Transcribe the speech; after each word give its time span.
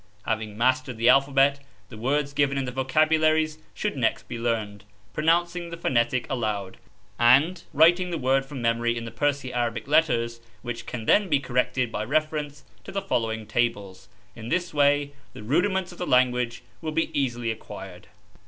Having 0.25 0.57
mastered 0.57 0.97
the 0.97 1.09
alphabet, 1.09 1.59
the 1.89 1.95
words 1.95 2.33
given 2.33 2.57
in 2.57 2.65
the 2.65 2.71
vocabularies 2.71 3.59
should 3.75 3.95
next 3.95 4.27
be 4.27 4.39
learned, 4.39 4.83
pronouncing 5.13 5.69
the 5.69 5.77
phonetic 5.77 6.27
aloud, 6.27 6.77
and 7.19 7.61
writing 7.71 8.09
the 8.09 8.17
word 8.17 8.43
from 8.43 8.63
memory 8.63 8.97
in 8.97 9.05
the 9.05 9.11
Persi 9.11 9.53
Arabic 9.53 9.87
letters, 9.87 10.41
which 10.63 10.87
can 10.87 11.05
then 11.05 11.29
be 11.29 11.39
corrected 11.39 11.91
by 11.91 12.03
reference 12.03 12.63
to 12.83 12.91
the 12.91 12.99
following 12.99 13.45
tables. 13.45 14.09
In 14.35 14.49
this 14.49 14.73
way 14.73 15.13
the 15.33 15.43
rudiments 15.43 15.91
of 15.91 15.99
the 15.99 16.07
language 16.07 16.63
will 16.81 16.91
be 16.91 17.11
easily 17.15 17.51
acquired. 17.51 18.07